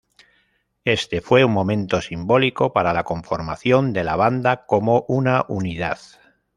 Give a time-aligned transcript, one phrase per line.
[0.85, 5.99] Este fue un momento simbólico para la conformación de la banda como una unidad.